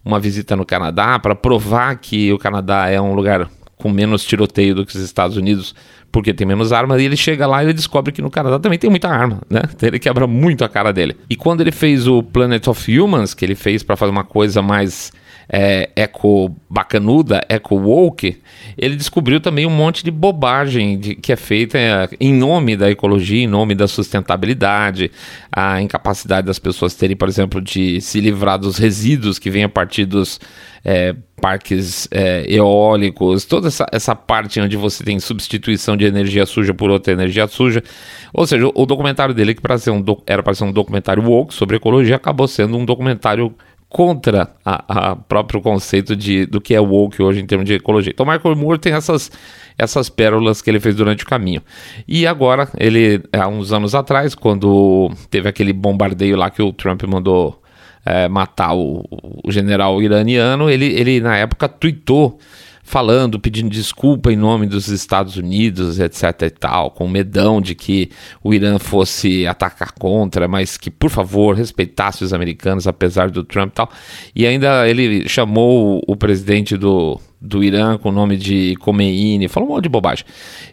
uma 0.06 0.20
visita 0.20 0.56
no 0.56 0.66
Canadá 0.66 1.18
para 1.18 1.34
provar 1.34 1.96
que 1.96 2.32
o 2.32 2.38
Canadá 2.38 2.90
é 2.90 3.02
um 3.02 3.16
lugar 3.16 3.50
com 3.76 3.90
menos 3.90 4.24
tiroteio 4.24 4.76
do 4.76 4.86
que 4.86 4.96
os 4.96 5.02
Estados 5.02 5.36
Unidos, 5.36 5.74
porque 6.12 6.32
tem 6.32 6.46
menos 6.46 6.72
armas, 6.72 7.02
e 7.02 7.06
ele 7.06 7.18
chega 7.18 7.48
lá 7.48 7.64
e 7.64 7.66
ele 7.66 7.74
descobre 7.74 8.12
que 8.12 8.22
no 8.22 8.30
Canadá 8.30 8.60
também 8.60 8.78
tem 8.78 8.90
muita 8.90 9.10
arma, 9.10 9.42
né? 9.50 9.64
Então 9.74 9.90
ele 9.90 9.98
quebra 9.98 10.28
muito 10.28 10.64
a 10.64 10.70
cara 10.70 10.94
dele. 10.94 11.18
E 11.28 11.36
quando 11.36 11.62
ele 11.62 11.72
fez 11.72 12.08
o 12.08 12.22
Planet 12.22 12.68
of 12.68 13.00
Humans, 13.00 13.34
que 13.34 13.44
ele 13.44 13.56
fez 13.56 13.82
para 13.82 13.96
fazer 13.96 14.12
uma 14.12 14.24
coisa 14.24 14.62
mais 14.62 15.12
é, 15.50 15.90
eco 15.96 16.56
bacanuda, 16.70 17.42
eco 17.50 17.76
woke, 17.76 18.42
ele 18.78 18.96
descobriu 18.96 19.40
também 19.40 19.66
um 19.66 19.70
monte 19.70 20.04
de 20.04 20.12
bobagem 20.12 20.98
de, 20.98 21.16
que 21.16 21.32
é 21.32 21.36
feita 21.36 21.78
é, 21.78 22.10
em 22.20 22.34
nome 22.34 22.76
da 22.76 22.90
ecologia, 22.90 23.44
em 23.44 23.48
nome 23.48 23.76
da 23.76 23.88
sustentabilidade, 23.88 25.12
a 25.52 25.82
incapacidade 25.82 26.48
das 26.48 26.60
pessoas 26.60 26.96
terem, 26.96 27.16
por 27.16 27.28
exemplo, 27.28 27.62
de 27.62 28.02
se 28.02 28.20
livrar 28.20 28.58
dos 28.58 28.78
resíduos 28.78 29.38
que 29.38 29.50
vêm 29.50 29.64
a 29.64 29.70
partir 29.70 30.06
dos 30.06 30.40
é, 30.86 31.16
parques 31.40 32.08
é, 32.12 32.46
eólicos, 32.48 33.46
toda 33.46 33.68
essa, 33.68 33.86
essa 33.92 34.16
parte 34.16 34.60
onde 34.60 34.76
você 34.76 35.04
tem 35.04 35.20
substituição 35.20 35.96
de 35.96 36.06
energia 36.06 36.46
suja 36.46 36.74
por 36.74 36.90
outra 36.90 37.14
energia 37.14 37.48
suja. 37.48 37.84
Ou 38.34 38.46
seja, 38.46 38.68
o, 38.68 38.72
o 38.76 38.86
documentário 38.86 39.34
dele, 39.34 39.54
que 39.54 39.62
para 39.62 39.78
ser 39.78 39.92
um 39.92 40.04
era 40.26 40.44
para 40.44 40.54
ser 40.54 40.64
um 40.66 40.72
documentário 40.72 41.24
woke 41.24 41.54
sobre 41.54 41.78
ecologia, 41.78 42.16
acabou 42.16 42.48
sendo 42.48 42.78
um 42.78 42.86
documentário 42.86 43.54
contra 43.94 44.50
a, 44.66 45.12
a, 45.12 45.16
próprio 45.16 45.62
conceito 45.62 46.16
de, 46.16 46.48
do 46.48 46.60
que 46.60 46.74
é 46.74 46.80
woke 46.80 47.22
hoje 47.22 47.40
em 47.40 47.46
termos 47.46 47.68
de 47.68 47.76
ecologia. 47.76 48.12
Então, 48.12 48.26
Michael 48.26 48.56
Moore 48.56 48.80
tem 48.80 48.92
essas, 48.92 49.32
essas 49.78 50.10
pérolas 50.10 50.64
que 50.64 50.70
ele 50.72 50.80
fez 50.80 50.96
durante 50.96 51.24
o 51.24 51.28
caminho. 51.28 51.62
E 52.08 52.26
agora, 52.26 52.68
ele, 52.80 53.22
há 53.32 53.48
uns 53.48 53.72
anos 53.72 53.94
atrás, 53.94 54.34
quando 54.34 55.12
teve 55.30 55.48
aquele 55.48 55.72
bombardeio 55.72 56.36
lá 56.36 56.50
que 56.50 56.60
o 56.60 56.74
Trump 56.74 57.04
mandou 57.04 57.62
é, 58.04 58.28
matar 58.28 58.74
o, 58.74 59.06
o, 59.44 59.52
general 59.52 60.02
iraniano, 60.02 60.72
ele, 60.72 60.88
ele 60.88 61.22
na 61.22 61.38
época 61.38 61.70
tweetou 61.70 62.40
falando, 62.84 63.40
pedindo 63.40 63.70
desculpa 63.70 64.32
em 64.32 64.36
nome 64.36 64.68
dos 64.68 64.90
Estados 64.90 65.38
Unidos, 65.38 66.00
etc 66.00 66.42
e 66.44 66.50
tal, 66.50 66.92
com 66.92 67.08
medão 67.08 67.62
de 67.62 67.74
que 67.74 68.12
o 68.44 68.54
Irã 68.54 68.78
fosse 68.78 69.48
atacar 69.48 69.94
contra, 69.94 70.48
mas 70.48 70.78
que 70.78 70.92
por 70.92 71.10
favor 71.10 71.56
respeitasse 71.56 72.24
os 72.24 72.34
americanos, 72.34 72.86
apesar 72.86 73.32
do 73.32 73.44
Trump 73.44 73.72
e 73.72 73.74
tal. 73.74 73.90
E 74.36 74.46
ainda 74.46 74.88
ele 74.88 75.28
chamou 75.28 76.02
o 76.06 76.16
presidente 76.16 76.76
do, 76.76 77.20
do 77.44 77.62
Irã 77.62 77.98
com 77.98 78.08
o 78.08 78.12
nome 78.12 78.38
de 78.38 78.76
Khomeini, 78.80 79.50
falou 79.50 79.68
um 79.68 79.74
monte 79.74 79.84
de 79.84 79.90
bobagem. 79.90 80.26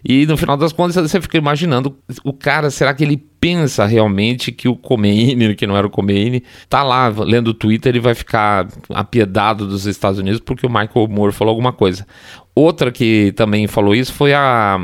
E 0.04 0.24
no 0.24 0.36
final 0.36 0.56
das 0.56 0.72
contas 0.72 0.94
você 0.94 1.20
fica 1.20 1.36
imaginando 1.36 1.96
o 2.24 2.32
cara, 2.32 2.70
será 2.70 2.94
que 2.94 3.02
ele 3.02 3.16
pensa 3.16 3.84
realmente 3.86 4.52
que 4.52 4.68
o 4.68 4.76
Khomeini, 4.76 5.56
que 5.56 5.66
não 5.66 5.76
era 5.76 5.86
o 5.86 5.90
Khomeini, 5.90 6.44
tá 6.68 6.84
lá 6.84 7.08
lendo 7.08 7.48
o 7.48 7.54
Twitter 7.54 7.96
e 7.96 7.98
vai 7.98 8.14
ficar 8.14 8.68
apiedado 8.90 9.66
dos 9.66 9.86
Estados 9.86 10.20
Unidos 10.20 10.40
porque 10.40 10.64
o 10.64 10.70
Michael 10.70 11.08
Moore 11.08 11.32
falou 11.32 11.50
alguma 11.50 11.72
coisa? 11.72 12.06
Outra 12.54 12.92
que 12.92 13.32
também 13.32 13.66
falou 13.66 13.94
isso 13.94 14.12
foi 14.12 14.32
a, 14.32 14.78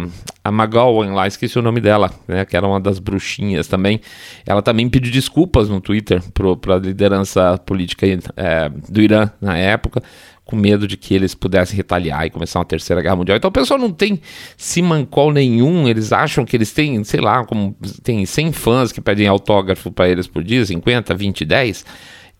a 0.47 0.53
McGowan 0.53 1.13
lá, 1.13 1.27
esqueci 1.27 1.59
o 1.59 1.63
nome 1.63 1.81
dela, 1.81 2.11
né, 2.29 2.45
que 2.45 2.57
era 2.57 2.67
uma 2.67 2.81
das 2.81 2.99
bruxinhas 2.99 3.67
também. 3.67 4.01
Ela 4.47 4.63
também 4.63 4.89
pediu 4.89 5.13
desculpas 5.13 5.69
no 5.69 5.81
Twitter 5.81 6.23
para 6.61 6.75
a 6.75 6.79
liderança 6.79 7.59
política 7.59 8.07
é, 8.37 8.69
do 8.89 9.01
Irã 9.01 9.31
na 9.41 9.57
época, 9.57 10.03
com 10.45 10.55
medo 10.55 10.87
de 10.87 10.97
que 10.97 11.13
eles 11.13 11.35
pudessem 11.35 11.77
retaliar 11.77 12.25
e 12.25 12.31
começar 12.31 12.61
uma 12.61 12.65
terceira 12.65 13.03
guerra 13.03 13.17
mundial. 13.17 13.37
Então 13.37 13.49
o 13.49 13.53
pessoal 13.53 13.79
não 13.79 13.91
tem 13.91 14.21
simancol 14.57 15.33
nenhum, 15.33 15.89
eles 15.89 16.13
acham 16.13 16.45
que 16.45 16.57
eles 16.57 16.73
têm, 16.73 17.03
sei 17.03 17.21
lá, 17.21 17.45
como 17.45 17.77
tem 18.05 18.25
100 18.25 18.53
fãs 18.53 18.93
que 18.93 19.01
pedem 19.01 19.27
autógrafo 19.27 19.91
para 19.91 20.09
eles 20.09 20.29
por 20.29 20.45
dia, 20.45 20.65
50, 20.65 21.15
20, 21.15 21.45
10 21.45 21.85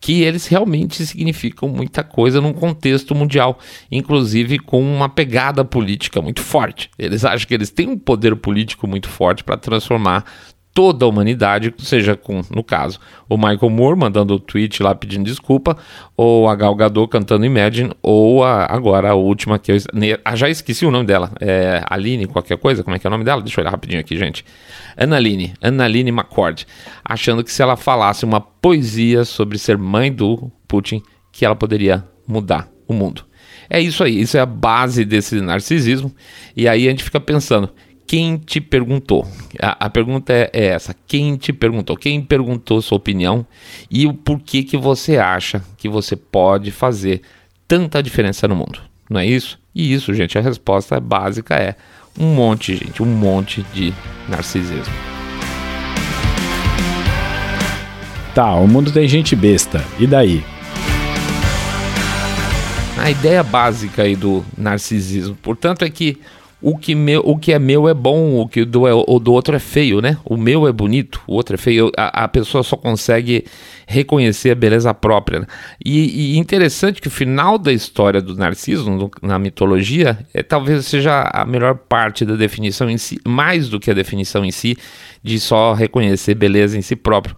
que 0.07 0.23
eles 0.23 0.47
realmente 0.47 1.05
significam 1.05 1.69
muita 1.69 2.05
coisa 2.05 2.41
num 2.41 2.53
contexto 2.53 3.13
mundial, 3.13 3.59
inclusive 3.91 4.57
com 4.61 4.81
uma 4.81 5.09
pegada 5.09 5.65
política 5.65 6.23
muito 6.23 6.43
forte. 6.43 6.89
Eles 6.97 7.25
acham 7.25 7.49
que 7.49 7.53
eles 7.53 7.71
têm 7.71 7.89
um 7.89 7.99
poder 7.99 8.37
político 8.37 8.87
muito 8.87 9.09
forte 9.09 9.43
para 9.43 9.57
transformar 9.57 10.25
toda 10.77 11.07
a 11.07 11.09
humanidade, 11.09 11.73
seja 11.79 12.15
com, 12.15 12.43
no 12.55 12.63
caso, 12.63 13.01
o 13.31 13.39
Michael 13.39 13.71
Moore 13.71 13.99
mandando 13.99 14.35
o 14.35 14.39
tweet 14.39 14.83
lá 14.83 14.95
pedindo 14.95 15.25
desculpa, 15.25 15.75
ou 16.15 16.47
a 16.47 16.55
Gal 16.55 16.75
Gadot 16.75 17.09
cantando 17.09 17.47
Imagine, 17.47 17.93
ou 18.03 18.45
a, 18.45 18.67
agora 18.67 19.13
a 19.13 19.15
última 19.15 19.59
que 19.59 19.73
eu 19.73 19.77
ah, 20.23 20.37
já 20.37 20.51
esqueci 20.51 20.85
o 20.85 20.91
nome 20.91 21.07
dela, 21.07 21.33
é 21.41 21.83
Aline 21.89 22.27
qualquer 22.27 22.59
coisa, 22.59 22.85
como 22.85 22.95
é 22.95 22.99
que 22.99 23.07
é 23.07 23.09
o 23.09 23.11
nome 23.11 23.25
dela? 23.25 23.41
Deixa 23.41 23.59
eu 23.59 23.63
olhar 23.63 23.71
rapidinho 23.71 24.01
aqui, 24.01 24.19
gente. 24.19 24.45
Analine, 24.99 25.55
Analine 25.63 26.11
McCord, 26.11 26.67
achando 27.03 27.43
que 27.43 27.51
se 27.51 27.63
ela 27.63 27.75
falasse 27.75 28.27
uma 28.27 28.43
poesia 28.43 29.25
sobre 29.25 29.57
ser 29.57 29.79
mãe 29.79 30.13
do 30.13 30.53
Putin, 30.69 31.03
que 31.33 31.47
ela 31.47 31.57
poderia 31.57 32.05
mudar 32.29 32.69
o 32.87 32.93
mundo. 32.93 33.25
É 33.71 33.81
isso 33.81 34.05
aí, 34.05 34.21
isso 34.21 34.37
é 34.37 34.41
a 34.41 34.47
base 34.47 35.07
desse 35.07 35.41
narcisismo. 35.41 36.15
E 36.55 36.69
aí 36.69 36.87
a 36.87 36.91
gente 36.91 37.03
fica 37.03 37.19
pensando, 37.19 37.71
quem 38.07 38.37
te 38.39 38.61
perguntou? 38.61 39.27
A, 39.61 39.87
a 39.87 39.91
pergunta 39.91 40.33
é, 40.33 40.51
é, 40.53 40.67
essa: 40.67 40.95
quem 41.07 41.37
te 41.37 41.53
perguntou? 41.53 41.97
Quem 41.97 42.23
perguntou 42.23 42.81
sua 42.81 42.97
opinião 42.97 43.45
e 43.91 44.07
o 44.07 44.15
porquê 44.15 44.63
que 44.63 44.77
você 44.77 45.19
acha 45.19 45.63
que 45.77 45.89
você 45.89 46.15
pode 46.15 46.71
fazer 46.71 47.23
tanta 47.67 48.03
diferença 48.03 48.47
no 48.47 48.55
mundo? 48.55 48.81
Não 49.11 49.21
é 49.21 49.27
isso? 49.27 49.59
E 49.75 49.93
isso, 49.93 50.15
gente, 50.15 50.39
a 50.39 50.41
resposta 50.41 50.99
básica 51.01 51.55
é 51.55 51.75
um 52.19 52.35
monte, 52.35 52.77
gente, 52.77 53.03
um 53.03 53.07
monte 53.07 53.63
de 53.75 53.93
narcisismo. 54.29 54.95
Tá, 58.35 58.55
o 58.55 58.69
mundo 58.69 58.93
tem 58.93 59.09
gente 59.09 59.35
besta. 59.35 59.83
E 59.99 60.07
daí? 60.07 60.45
A 62.99 63.11
ideia 63.11 63.43
básica 63.43 64.03
aí 64.03 64.17
do 64.17 64.45
narcisismo, 64.57 65.37
portanto, 65.37 65.85
é 65.85 65.91
que 65.91 66.19
o 66.61 66.77
que, 66.77 66.95
meu, 66.95 67.21
o 67.21 67.37
que 67.37 67.53
é 67.53 67.59
meu 67.59 67.87
é 67.87 67.93
bom, 67.93 68.41
o 68.41 68.49
que 68.49 68.65
do, 68.65 68.87
é, 68.87 68.93
o 68.95 69.19
do 69.19 69.33
outro 69.33 69.55
é 69.55 69.59
feio, 69.59 70.01
né? 70.01 70.17
O 70.25 70.39
meu 70.39 70.67
é 70.67 70.73
bonito, 70.73 71.21
o 71.27 71.35
outro 71.35 71.55
é 71.55 71.59
feio. 71.59 71.93
A, 71.97 72.25
a 72.25 72.29
pessoa 72.29 72.63
só 72.63 72.77
consegue 72.77 73.45
reconhecer 73.87 74.51
a 74.51 74.55
beleza 74.55 74.93
própria. 74.95 75.41
Né? 75.41 75.47
E, 75.85 76.35
e, 76.35 76.39
interessante 76.39 77.01
que 77.01 77.09
o 77.09 77.11
final 77.11 77.59
da 77.59 77.73
história 77.73 78.23
do 78.23 78.35
Narciso, 78.35 78.91
no, 78.91 79.11
na 79.23 79.39
mitologia, 79.39 80.19
é, 80.33 80.43
talvez 80.43 80.87
seja 80.87 81.31
a 81.33 81.45
melhor 81.45 81.75
parte 81.75 82.25
da 82.25 82.35
definição 82.35 82.89
em 82.89 82.97
si, 82.97 83.21
mais 83.27 83.69
do 83.69 83.79
que 83.79 83.91
a 83.91 83.95
definição 83.95 84.43
em 84.43 84.51
si, 84.51 84.79
de 85.23 85.39
só 85.39 85.75
reconhecer 85.75 86.35
beleza 86.35 86.79
em 86.79 86.83
si 86.83 86.97
próprio. 86.97 87.37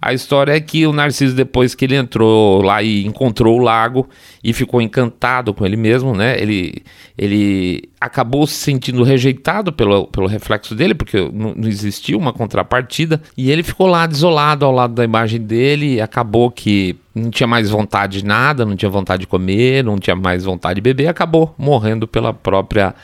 A 0.00 0.12
história 0.12 0.52
é 0.52 0.60
que 0.60 0.86
o 0.86 0.92
Narciso, 0.92 1.34
depois 1.34 1.74
que 1.74 1.84
ele 1.84 1.96
entrou 1.96 2.62
lá 2.62 2.80
e 2.80 3.04
encontrou 3.04 3.58
o 3.58 3.62
lago 3.62 4.08
e 4.44 4.52
ficou 4.52 4.80
encantado 4.80 5.52
com 5.52 5.66
ele 5.66 5.76
mesmo, 5.76 6.14
né? 6.14 6.40
Ele, 6.40 6.84
ele 7.16 7.90
acabou 8.00 8.46
se 8.46 8.54
sentindo 8.54 9.02
rejeitado 9.02 9.72
pelo, 9.72 10.06
pelo 10.06 10.28
reflexo 10.28 10.72
dele, 10.72 10.94
porque 10.94 11.28
não, 11.32 11.52
não 11.52 11.68
existia 11.68 12.16
uma 12.16 12.32
contrapartida, 12.32 13.20
e 13.36 13.50
ele 13.50 13.64
ficou 13.64 13.88
lá 13.88 14.06
desolado 14.06 14.64
ao 14.64 14.70
lado 14.70 14.94
da 14.94 15.02
imagem 15.02 15.40
dele, 15.40 15.94
e 15.94 16.00
acabou 16.00 16.48
que 16.48 16.94
não 17.12 17.28
tinha 17.28 17.48
mais 17.48 17.68
vontade 17.68 18.20
de 18.20 18.24
nada, 18.24 18.64
não 18.64 18.76
tinha 18.76 18.88
vontade 18.88 19.22
de 19.22 19.26
comer, 19.26 19.82
não 19.82 19.98
tinha 19.98 20.14
mais 20.14 20.44
vontade 20.44 20.76
de 20.76 20.80
beber, 20.80 21.08
acabou 21.08 21.52
morrendo 21.58 22.06
pela 22.06 22.32
própria 22.32 22.94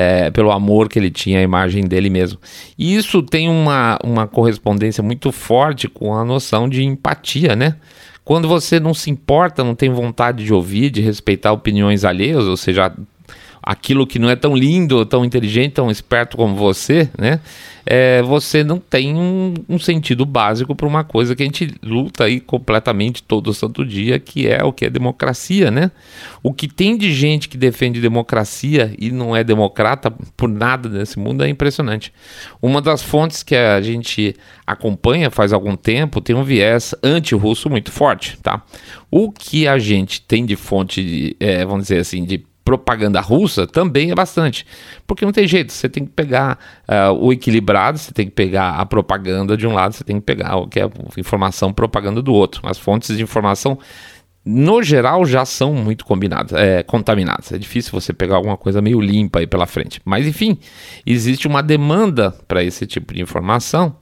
é, 0.00 0.30
pelo 0.30 0.52
amor 0.52 0.88
que 0.88 0.96
ele 0.96 1.10
tinha 1.10 1.40
à 1.40 1.42
imagem 1.42 1.82
dele 1.82 2.08
mesmo. 2.08 2.38
E 2.78 2.94
isso 2.94 3.20
tem 3.20 3.48
uma, 3.48 3.98
uma 4.04 4.28
correspondência 4.28 5.02
muito 5.02 5.32
forte 5.32 5.88
com 5.88 6.14
a 6.14 6.24
noção 6.24 6.68
de 6.68 6.84
empatia, 6.84 7.56
né? 7.56 7.74
Quando 8.24 8.46
você 8.46 8.78
não 8.78 8.94
se 8.94 9.10
importa, 9.10 9.64
não 9.64 9.74
tem 9.74 9.90
vontade 9.90 10.44
de 10.44 10.54
ouvir, 10.54 10.90
de 10.90 11.00
respeitar 11.00 11.50
opiniões 11.50 12.04
alheias, 12.04 12.44
ou 12.44 12.56
seja, 12.56 12.94
aquilo 13.62 14.06
que 14.06 14.18
não 14.18 14.30
é 14.30 14.36
tão 14.36 14.56
lindo, 14.56 15.04
tão 15.04 15.24
inteligente, 15.24 15.72
tão 15.72 15.90
esperto 15.90 16.36
como 16.36 16.54
você, 16.54 17.10
né? 17.18 17.40
É, 17.90 18.20
você 18.20 18.62
não 18.62 18.78
tem 18.78 19.14
um, 19.14 19.54
um 19.66 19.78
sentido 19.78 20.26
básico 20.26 20.74
para 20.74 20.86
uma 20.86 21.04
coisa 21.04 21.34
que 21.34 21.42
a 21.42 21.46
gente 21.46 21.74
luta 21.82 22.24
aí 22.24 22.38
completamente 22.38 23.22
todo 23.22 23.54
santo 23.54 23.82
dia, 23.82 24.18
que 24.18 24.46
é 24.46 24.62
o 24.62 24.74
que 24.74 24.84
é 24.84 24.90
democracia, 24.90 25.70
né? 25.70 25.90
O 26.42 26.52
que 26.52 26.68
tem 26.68 26.98
de 26.98 27.10
gente 27.14 27.48
que 27.48 27.56
defende 27.56 27.98
democracia 27.98 28.92
e 28.98 29.10
não 29.10 29.34
é 29.34 29.42
democrata 29.42 30.10
por 30.36 30.50
nada 30.50 30.86
nesse 30.86 31.18
mundo 31.18 31.42
é 31.42 31.48
impressionante. 31.48 32.12
Uma 32.60 32.82
das 32.82 33.02
fontes 33.02 33.42
que 33.42 33.56
a 33.56 33.80
gente 33.80 34.36
acompanha 34.66 35.30
faz 35.30 35.54
algum 35.54 35.74
tempo 35.74 36.20
tem 36.20 36.36
um 36.36 36.44
viés 36.44 36.94
anti-russo 37.02 37.70
muito 37.70 37.90
forte, 37.90 38.36
tá? 38.42 38.62
O 39.10 39.32
que 39.32 39.66
a 39.66 39.78
gente 39.78 40.20
tem 40.20 40.44
de 40.44 40.56
fonte, 40.56 41.02
de, 41.02 41.36
é, 41.40 41.64
vamos 41.64 41.84
dizer 41.84 42.00
assim, 42.00 42.22
de 42.26 42.44
propaganda 42.68 43.18
russa 43.18 43.66
também 43.66 44.10
é 44.10 44.14
bastante. 44.14 44.66
Porque 45.06 45.24
não 45.24 45.32
tem 45.32 45.48
jeito, 45.48 45.72
você 45.72 45.88
tem 45.88 46.04
que 46.04 46.10
pegar 46.10 46.58
uh, 46.86 47.14
o 47.14 47.32
equilibrado, 47.32 47.96
você 47.96 48.12
tem 48.12 48.26
que 48.26 48.32
pegar 48.32 48.74
a 48.74 48.84
propaganda 48.84 49.56
de 49.56 49.66
um 49.66 49.72
lado, 49.72 49.94
você 49.94 50.04
tem 50.04 50.16
que 50.16 50.26
pegar 50.26 50.56
o 50.56 50.68
que 50.68 50.78
é 50.78 50.90
informação, 51.16 51.72
propaganda 51.72 52.20
do 52.20 52.34
outro. 52.34 52.60
As 52.68 52.76
fontes 52.76 53.16
de 53.16 53.22
informação, 53.22 53.78
no 54.44 54.82
geral, 54.82 55.24
já 55.24 55.46
são 55.46 55.72
muito 55.72 56.04
combinadas, 56.04 56.52
é, 56.52 56.82
contaminadas. 56.82 57.52
É 57.52 57.56
difícil 57.56 57.90
você 57.98 58.12
pegar 58.12 58.36
alguma 58.36 58.58
coisa 58.58 58.82
meio 58.82 59.00
limpa 59.00 59.38
aí 59.38 59.46
pela 59.46 59.66
frente. 59.66 59.98
Mas 60.04 60.26
enfim, 60.26 60.58
existe 61.06 61.46
uma 61.46 61.62
demanda 61.62 62.32
para 62.46 62.62
esse 62.62 62.86
tipo 62.86 63.14
de 63.14 63.22
informação. 63.22 63.96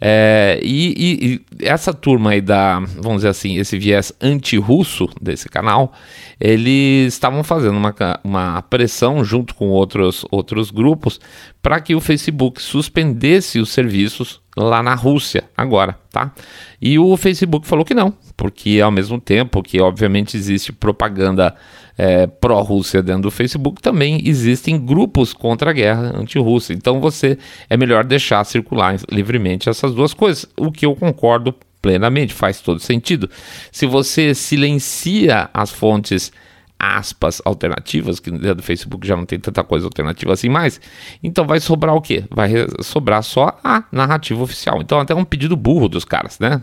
É, 0.00 0.60
e, 0.62 0.94
e, 0.96 1.34
e, 1.34 1.66
essa 1.66 1.92
turma 1.92 2.30
aí 2.30 2.40
da, 2.40 2.80
vamos 2.80 3.18
dizer 3.18 3.28
assim, 3.28 3.56
esse 3.56 3.78
viés 3.78 4.12
anti-russo 4.20 5.08
desse 5.20 5.48
canal, 5.48 5.92
eles 6.38 7.14
estavam 7.14 7.42
fazendo 7.42 7.76
uma, 7.76 7.94
uma 8.22 8.62
pressão 8.62 9.24
junto 9.24 9.54
com 9.54 9.68
outros, 9.68 10.24
outros 10.30 10.70
grupos 10.70 11.20
para 11.62 11.80
que 11.80 11.94
o 11.94 12.00
Facebook 12.00 12.62
suspendesse 12.62 13.58
os 13.58 13.70
serviços 13.70 14.40
lá 14.56 14.82
na 14.82 14.94
Rússia 14.94 15.44
agora, 15.56 15.98
tá? 16.10 16.32
E 16.80 16.98
o 16.98 17.16
Facebook 17.16 17.66
falou 17.66 17.84
que 17.84 17.94
não, 17.94 18.14
porque 18.36 18.80
ao 18.80 18.90
mesmo 18.90 19.20
tempo 19.20 19.62
que 19.62 19.80
obviamente 19.80 20.36
existe 20.36 20.72
propaganda 20.72 21.54
é, 21.96 22.26
pró-Rússia 22.26 23.02
dentro 23.02 23.22
do 23.22 23.30
Facebook, 23.30 23.80
também 23.80 24.20
existem 24.24 24.78
grupos 24.78 25.32
contra 25.32 25.70
a 25.70 25.72
guerra 25.72 26.12
anti-Rússia. 26.14 26.74
Então 26.74 27.00
você 27.00 27.38
é 27.70 27.76
melhor 27.76 28.04
deixar 28.04 28.44
circular 28.44 28.96
livremente 29.10 29.68
essas 29.68 29.94
duas 29.94 30.12
coisas, 30.12 30.46
o 30.56 30.70
que 30.70 30.84
eu 30.84 30.94
concordo 30.94 31.54
plenamente, 31.80 32.34
faz 32.34 32.60
todo 32.60 32.80
sentido. 32.80 33.30
Se 33.70 33.86
você 33.86 34.34
silencia 34.34 35.48
as 35.54 35.70
fontes 35.70 36.32
aspas 36.78 37.40
alternativas, 37.44 38.20
que 38.20 38.30
dentro 38.30 38.56
do 38.56 38.62
Facebook 38.62 39.06
já 39.06 39.16
não 39.16 39.24
tem 39.24 39.38
tanta 39.38 39.64
coisa 39.64 39.86
alternativa 39.86 40.32
assim 40.32 40.48
mais, 40.48 40.80
então 41.22 41.46
vai 41.46 41.58
sobrar 41.58 41.94
o 41.94 42.00
quê? 42.00 42.24
Vai 42.30 42.50
sobrar 42.82 43.22
só 43.22 43.58
a 43.64 43.84
narrativa 43.90 44.42
oficial. 44.42 44.82
Então 44.82 45.00
até 45.00 45.14
um 45.14 45.24
pedido 45.24 45.56
burro 45.56 45.88
dos 45.88 46.04
caras, 46.04 46.38
né? 46.38 46.62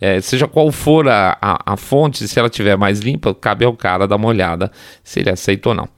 É, 0.00 0.20
seja 0.20 0.48
qual 0.48 0.72
for 0.72 1.06
a, 1.08 1.36
a, 1.42 1.74
a, 1.74 1.76
fonte, 1.76 2.26
se 2.26 2.38
ela 2.38 2.48
tiver 2.48 2.76
mais 2.76 3.00
limpa, 3.00 3.34
cabe 3.34 3.66
ao 3.66 3.76
cara 3.76 4.08
dar 4.08 4.16
uma 4.16 4.28
olhada 4.28 4.72
se 5.04 5.20
ele 5.20 5.28
aceita 5.28 5.68
ou 5.68 5.74
não. 5.74 5.88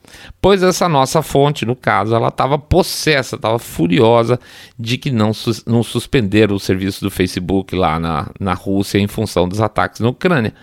Pois 0.41 0.61
essa 0.61 0.89
nossa 0.89 1.21
fonte, 1.21 1.65
no 1.65 1.75
caso, 1.75 2.13
ela 2.13 2.27
estava 2.27 2.59
possessa, 2.59 3.37
estava 3.37 3.57
furiosa 3.57 4.37
de 4.77 4.97
que 4.97 5.09
não, 5.09 5.33
sus, 5.33 5.63
não 5.65 5.81
suspenderam 5.81 6.55
o 6.55 6.59
serviço 6.59 7.03
do 7.03 7.09
Facebook 7.09 7.73
lá 7.75 7.97
na, 7.97 8.27
na 8.39 8.53
Rússia 8.53 8.99
em 8.99 9.07
função 9.07 9.47
dos 9.47 9.61
ataques 9.61 10.01
na 10.01 10.09
Ucrânia. 10.09 10.53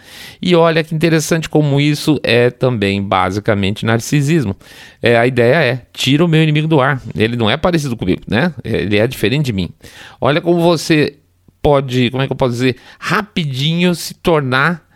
E 0.43 0.55
olha 0.55 0.85
que 0.85 0.95
interessante 0.95 1.49
como 1.49 1.81
isso 1.81 2.21
é 2.23 2.51
também 2.51 3.03
basicamente 3.03 3.87
narcisismo. 3.87 4.55
É, 5.03 5.17
a 5.17 5.27
ideia 5.27 5.65
é, 5.65 5.83
tira 5.95 6.25
o 6.25 6.29
meu 6.29 6.43
inimigo 6.43 6.69
do 6.69 6.81
ar. 6.81 7.01
Ele 7.17 7.37
não 7.37 7.49
é 7.49 7.57
parecido 7.57 7.97
comigo, 7.97 8.23
né? 8.29 8.53
Ele 8.63 8.99
é 8.99 9.07
diferente 9.07 9.47
de 9.47 9.53
mim. 9.53 9.71
Olha 10.21 10.41
como 10.43 10.61
você 10.61 11.20
pode, 11.63 12.11
como 12.11 12.23
é 12.23 12.27
que 12.27 12.33
eu 12.33 12.37
posso 12.37 12.53
dizer, 12.53 12.77
rapidinho 12.99 13.95
se 13.95 14.15
tornar 14.15 14.87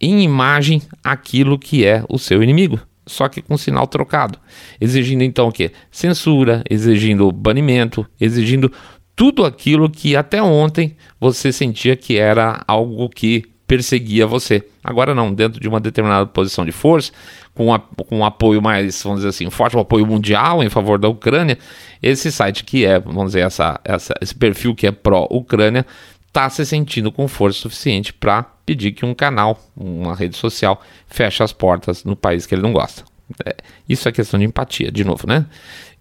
em 0.00 0.22
imagem 0.22 0.82
aquilo 1.02 1.58
que 1.58 1.84
é 1.84 2.04
o 2.08 2.18
seu 2.18 2.42
inimigo, 2.42 2.78
só 3.06 3.28
que 3.28 3.40
com 3.40 3.56
sinal 3.56 3.86
trocado, 3.86 4.38
exigindo 4.80 5.22
então 5.22 5.48
o 5.48 5.52
quê? 5.52 5.72
Censura, 5.90 6.62
exigindo 6.68 7.30
banimento, 7.32 8.06
exigindo 8.20 8.70
tudo 9.14 9.44
aquilo 9.44 9.88
que 9.88 10.14
até 10.14 10.42
ontem 10.42 10.96
você 11.18 11.50
sentia 11.50 11.96
que 11.96 12.18
era 12.18 12.62
algo 12.66 13.08
que 13.08 13.44
perseguia 13.66 14.26
você. 14.26 14.64
Agora 14.82 15.14
não, 15.14 15.34
dentro 15.34 15.60
de 15.60 15.68
uma 15.68 15.80
determinada 15.80 16.26
posição 16.26 16.64
de 16.64 16.72
força, 16.72 17.12
com, 17.54 17.72
a, 17.72 17.78
com 17.78 18.18
um 18.18 18.24
apoio 18.24 18.62
mais, 18.62 19.02
vamos 19.02 19.20
dizer 19.20 19.30
assim, 19.30 19.50
forte, 19.50 19.76
um 19.76 19.80
apoio 19.80 20.06
mundial 20.06 20.62
em 20.62 20.68
favor 20.68 20.98
da 20.98 21.08
Ucrânia, 21.08 21.58
esse 22.02 22.30
site 22.30 22.64
que 22.64 22.84
é, 22.84 22.98
vamos 22.98 23.26
dizer, 23.26 23.40
essa, 23.40 23.80
essa, 23.84 24.14
esse 24.20 24.34
perfil 24.34 24.74
que 24.74 24.86
é 24.86 24.92
pró-Ucrânia, 24.92 25.84
está 26.28 26.50
se 26.50 26.64
sentindo 26.66 27.10
com 27.10 27.26
força 27.26 27.60
suficiente 27.60 28.12
para 28.12 28.42
pedir 28.42 28.92
que 28.92 29.06
um 29.06 29.14
canal, 29.14 29.58
uma 29.74 30.14
rede 30.14 30.36
social, 30.36 30.82
feche 31.08 31.42
as 31.42 31.52
portas 31.52 32.04
no 32.04 32.14
país 32.14 32.44
que 32.44 32.54
ele 32.54 32.62
não 32.62 32.72
gosta. 32.72 33.04
É, 33.44 33.56
isso 33.88 34.08
é 34.08 34.12
questão 34.12 34.38
de 34.38 34.44
empatia, 34.44 34.92
de 34.92 35.02
novo, 35.02 35.26
né? 35.26 35.46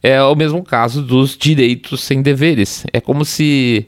É 0.03 0.21
o 0.21 0.35
mesmo 0.35 0.61
caso 0.63 1.01
dos 1.01 1.37
direitos 1.37 2.03
sem 2.03 2.21
deveres. 2.21 2.85
É 2.91 2.99
como 2.99 3.23
se 3.23 3.87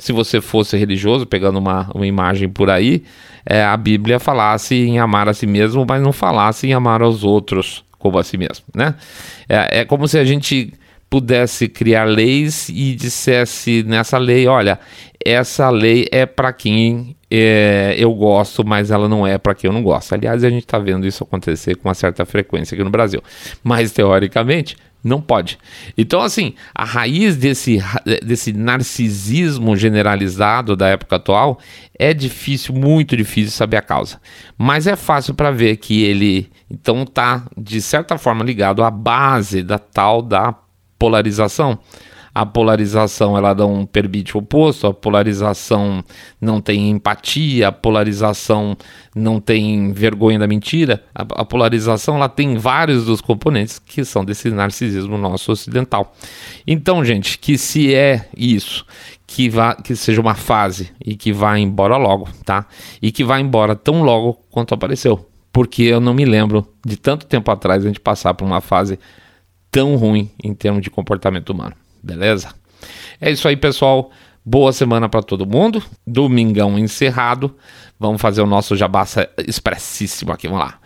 se 0.00 0.12
você 0.12 0.40
fosse 0.40 0.76
religioso, 0.76 1.26
pegando 1.26 1.58
uma, 1.58 1.90
uma 1.94 2.06
imagem 2.06 2.48
por 2.48 2.70
aí, 2.70 3.04
é, 3.44 3.62
a 3.62 3.76
Bíblia 3.76 4.18
falasse 4.18 4.74
em 4.74 4.98
amar 4.98 5.28
a 5.28 5.34
si 5.34 5.46
mesmo, 5.46 5.84
mas 5.88 6.02
não 6.02 6.12
falasse 6.12 6.66
em 6.66 6.72
amar 6.72 7.02
aos 7.02 7.22
outros 7.22 7.84
como 7.98 8.18
a 8.18 8.24
si 8.24 8.38
mesmo, 8.38 8.64
né? 8.74 8.94
É, 9.48 9.80
é 9.80 9.84
como 9.84 10.08
se 10.08 10.18
a 10.18 10.24
gente 10.24 10.72
pudesse 11.10 11.68
criar 11.68 12.04
leis 12.04 12.68
e 12.68 12.94
dissesse 12.94 13.82
nessa 13.82 14.16
lei, 14.16 14.46
olha, 14.46 14.78
essa 15.24 15.68
lei 15.68 16.06
é 16.10 16.24
para 16.24 16.52
quem 16.52 17.16
é, 17.30 17.94
eu 17.98 18.14
gosto, 18.14 18.64
mas 18.64 18.90
ela 18.90 19.08
não 19.08 19.26
é 19.26 19.36
para 19.36 19.54
quem 19.54 19.68
eu 19.68 19.74
não 19.74 19.82
gosto. 19.82 20.14
Aliás, 20.14 20.44
a 20.44 20.48
gente 20.48 20.62
está 20.62 20.78
vendo 20.78 21.06
isso 21.06 21.24
acontecer 21.24 21.76
com 21.76 21.88
uma 21.88 21.94
certa 21.94 22.24
frequência 22.24 22.74
aqui 22.74 22.84
no 22.84 22.90
Brasil. 22.90 23.22
Mas 23.62 23.90
teoricamente 23.92 24.76
não 25.02 25.20
pode. 25.20 25.58
Então, 25.96 26.20
assim, 26.20 26.54
a 26.74 26.84
raiz 26.84 27.36
desse, 27.36 27.78
desse 28.22 28.52
narcisismo 28.52 29.76
generalizado 29.76 30.76
da 30.76 30.88
época 30.88 31.16
atual 31.16 31.58
é 31.98 32.12
difícil, 32.12 32.74
muito 32.74 33.16
difícil 33.16 33.50
saber 33.50 33.78
a 33.78 33.82
causa. 33.82 34.20
Mas 34.56 34.86
é 34.86 34.96
fácil 34.96 35.34
para 35.34 35.50
ver 35.50 35.76
que 35.76 36.02
ele, 36.02 36.50
então, 36.70 37.02
está, 37.02 37.46
de 37.56 37.80
certa 37.80 38.18
forma, 38.18 38.44
ligado 38.44 38.82
à 38.82 38.90
base 38.90 39.62
da 39.62 39.78
tal 39.78 40.22
da 40.22 40.54
polarização 40.98 41.78
a 42.34 42.46
polarização 42.46 43.36
ela 43.36 43.52
dá 43.52 43.66
um 43.66 43.84
perbite 43.84 44.36
oposto, 44.36 44.86
a 44.86 44.94
polarização 44.94 46.04
não 46.40 46.60
tem 46.60 46.90
empatia, 46.90 47.68
a 47.68 47.72
polarização 47.72 48.76
não 49.14 49.40
tem 49.40 49.92
vergonha 49.92 50.38
da 50.38 50.46
mentira, 50.46 51.02
a, 51.14 51.22
a 51.22 51.44
polarização 51.44 52.16
ela 52.16 52.28
tem 52.28 52.56
vários 52.56 53.04
dos 53.04 53.20
componentes 53.20 53.78
que 53.78 54.04
são 54.04 54.24
desse 54.24 54.50
narcisismo 54.50 55.18
nosso 55.18 55.52
ocidental. 55.52 56.14
Então, 56.66 57.04
gente, 57.04 57.38
que 57.38 57.58
se 57.58 57.94
é 57.94 58.28
isso, 58.36 58.84
que, 59.26 59.48
vá, 59.48 59.74
que 59.74 59.94
seja 59.94 60.20
uma 60.20 60.34
fase 60.34 60.90
e 61.04 61.16
que 61.16 61.32
vá 61.32 61.58
embora 61.58 61.96
logo, 61.96 62.28
tá? 62.44 62.66
E 63.00 63.12
que 63.12 63.24
vá 63.24 63.40
embora 63.40 63.76
tão 63.76 64.02
logo 64.02 64.34
quanto 64.50 64.74
apareceu. 64.74 65.26
Porque 65.52 65.82
eu 65.82 66.00
não 66.00 66.14
me 66.14 66.24
lembro 66.24 66.66
de 66.84 66.96
tanto 66.96 67.26
tempo 67.26 67.50
atrás 67.50 67.84
a 67.84 67.86
gente 67.86 68.00
passar 68.00 68.34
por 68.34 68.44
uma 68.44 68.60
fase 68.60 68.98
tão 69.70 69.96
ruim 69.96 70.30
em 70.42 70.54
termos 70.54 70.82
de 70.82 70.90
comportamento 70.90 71.50
humano. 71.50 71.74
Beleza? 72.02 72.54
É 73.20 73.30
isso 73.30 73.46
aí, 73.46 73.56
pessoal. 73.56 74.10
Boa 74.44 74.72
semana 74.72 75.08
para 75.08 75.22
todo 75.22 75.46
mundo. 75.46 75.82
Domingão 76.06 76.78
encerrado. 76.78 77.54
Vamos 77.98 78.20
fazer 78.20 78.40
o 78.40 78.46
nosso 78.46 78.74
jabaça 78.74 79.28
expressíssimo 79.46 80.32
aqui. 80.32 80.48
Vamos 80.48 80.64
lá. 80.64 80.78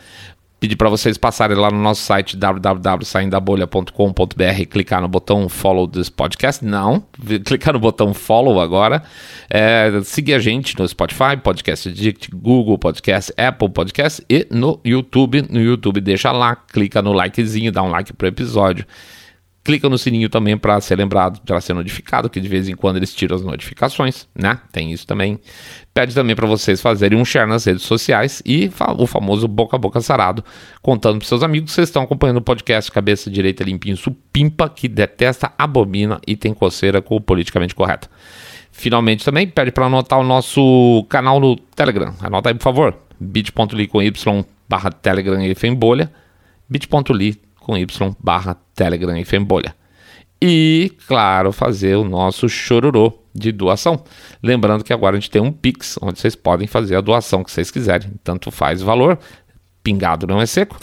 Pedir 0.65 0.77
para 0.77 0.89
vocês 0.89 1.19
passarem 1.19 1.59
lá 1.59 1.71
no 1.71 1.77
nosso 1.77 2.01
site 2.01 2.39
www.saindabolha.com.br 2.39 4.65
clicar 4.71 5.03
no 5.03 5.09
botão 5.09 5.47
follow 5.47 5.87
this 5.87 6.09
podcast. 6.09 6.65
Não, 6.65 7.05
clicar 7.45 7.75
no 7.75 7.79
botão 7.79 8.15
follow 8.15 8.59
agora. 8.59 9.03
É, 9.51 10.01
seguir 10.03 10.33
a 10.33 10.39
gente 10.39 10.75
no 10.79 10.89
Spotify, 10.89 11.37
Podcast 11.43 11.91
Addict, 11.91 12.31
Google 12.35 12.79
Podcast, 12.79 13.31
Apple 13.37 13.69
Podcast 13.69 14.25
e 14.29 14.47
no 14.51 14.81
YouTube. 14.83 15.43
No 15.51 15.61
YouTube, 15.61 16.01
deixa 16.01 16.33
lá, 16.33 16.57
clica 16.57 17.03
no 17.03 17.13
likezinho, 17.13 17.71
dá 17.71 17.83
um 17.83 17.91
like 17.91 18.15
pro 18.15 18.27
episódio. 18.27 18.87
Clica 19.65 19.89
no 19.89 19.97
sininho 19.97 20.29
também 20.29 20.59
para 20.59 20.79
ser 20.83 20.97
lembrado, 20.97 21.41
para 21.41 21.59
ser 21.59 21.73
notificado, 21.73 22.29
que 22.29 22.39
de 22.39 22.47
vez 22.47 22.69
em 22.69 22.77
quando 22.77 22.99
eles 22.99 23.15
tiram 23.15 23.35
as 23.35 23.43
notificações, 23.43 24.29
né? 24.35 24.61
Tem 24.71 24.93
isso 24.93 25.07
também. 25.07 25.41
Pede 25.95 26.15
também 26.15 26.37
para 26.37 26.47
vocês 26.47 26.83
fazerem 26.83 27.19
um 27.19 27.25
share 27.25 27.49
nas 27.49 27.65
redes 27.65 27.83
sociais 27.83 28.43
e 28.45 28.71
o 28.99 29.07
famoso 29.07 29.49
boca 29.49 29.77
a 29.77 29.79
boca 29.79 30.03
sarado, 30.03 30.45
contando 30.83 31.19
para 31.19 31.27
seus 31.27 31.43
amigos 31.43 31.71
que 31.71 31.75
vocês 31.77 31.89
estão 31.89 32.03
acompanhando 32.03 32.37
o 32.37 32.43
podcast 32.43 32.93
Cabeça 32.93 33.31
Direita 33.31 33.65
Limpinho 33.65 33.97
Supimpa, 33.97 34.69
que 34.69 34.87
detesta, 34.87 35.51
abomina 35.57 36.21
e 36.27 36.37
tem 36.37 36.53
coceira 36.53 37.01
com 37.01 37.17
o 37.17 37.21
politicamente 37.21 37.75
correto. 37.75 38.11
Finalmente 38.71 39.25
também 39.25 39.47
pede 39.47 39.73
para 39.73 39.87
anotar 39.87 40.19
o 40.19 40.25
nosso 40.25 41.07
canal 41.09 41.41
no 41.41 41.57
Telegram. 41.57 42.13
Anota 42.21 42.51
aí, 42.51 42.55
por 42.55 42.65
favor. 42.65 42.95
bit.ly 43.19 43.87
com 43.87 44.03
y 44.03 44.13
barra 44.69 44.91
Telegram 44.91 45.43
e 45.43 45.55
Fembolha. 45.55 46.13
bit.ly 46.69 47.41
com 47.65 47.77
Y 47.77 48.17
barra 48.21 48.57
Telegram 48.75 49.17
e 49.19 49.25
Fembolha. 49.25 49.75
E, 50.41 50.93
claro, 51.09 51.53
fazer 51.53 51.97
o 51.97 52.05
nosso 52.05 52.49
chororô 52.49 53.19
de 53.35 53.51
doação. 53.51 54.05
Lembrando 54.43 54.85
que 54.85 54.93
agora 54.93 55.17
a 55.17 55.21
gente 55.21 55.31
tem 55.31 55.41
um 55.41 55.51
Pix, 55.51 55.99
onde 56.03 56.21
vocês 56.21 56.37
podem 56.37 56.67
fazer 56.67 56.97
a 56.97 57.01
doação 57.01 57.43
que 57.43 57.51
vocês 57.51 57.71
quiserem. 57.71 58.13
Tanto 58.23 58.51
faz 58.51 58.83
valor, 58.83 59.19
pingado 59.83 60.27
não 60.27 60.41
é 60.41 60.47
seco. 60.47 60.77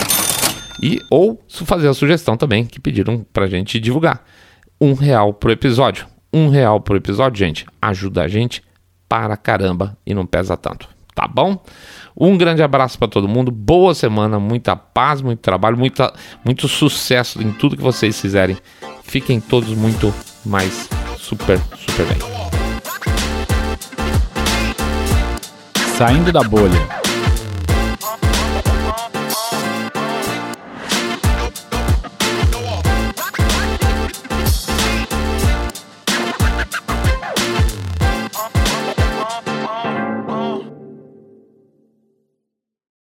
E 0.82 0.98
ou 1.08 1.40
fazer 1.48 1.88
a 1.88 1.94
sugestão 1.94 2.36
também, 2.36 2.66
que 2.66 2.80
pediram 2.80 3.24
pra 3.32 3.46
gente 3.46 3.78
divulgar. 3.78 4.24
Um 4.80 4.94
real 4.94 5.32
por 5.32 5.50
episódio. 5.50 6.06
Um 6.32 6.48
real 6.48 6.80
por 6.80 6.96
episódio, 6.96 7.38
gente, 7.38 7.66
ajuda 7.80 8.22
a 8.22 8.28
gente 8.28 8.62
para 9.08 9.36
caramba 9.36 9.96
e 10.04 10.12
não 10.12 10.26
pesa 10.26 10.56
tanto. 10.56 10.88
Tá 11.14 11.28
bom? 11.28 11.62
Um 12.16 12.36
grande 12.36 12.62
abraço 12.62 12.98
para 12.98 13.08
todo 13.08 13.28
mundo, 13.28 13.50
boa 13.50 13.94
semana, 13.94 14.38
muita 14.38 14.76
paz, 14.76 15.20
muito 15.20 15.40
trabalho, 15.40 15.76
muita, 15.76 16.12
muito 16.44 16.68
sucesso 16.68 17.42
em 17.42 17.52
tudo 17.52 17.76
que 17.76 17.82
vocês 17.82 18.20
fizerem. 18.20 18.56
Fiquem 19.02 19.40
todos 19.40 19.70
muito 19.70 20.12
mais 20.44 20.88
super, 21.16 21.58
super 21.76 22.06
bem. 22.06 22.18
Saindo 25.96 26.32
da 26.32 26.42
bolha. 26.42 27.01